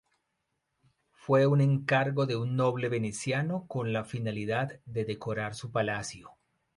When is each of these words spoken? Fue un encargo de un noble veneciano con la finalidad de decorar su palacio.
Fue 1.11 1.45
un 1.45 1.61
encargo 1.61 2.25
de 2.25 2.35
un 2.35 2.55
noble 2.55 2.89
veneciano 2.89 3.67
con 3.67 3.93
la 3.93 4.03
finalidad 4.03 4.79
de 4.87 5.05
decorar 5.05 5.53
su 5.53 5.71
palacio. 5.71 6.31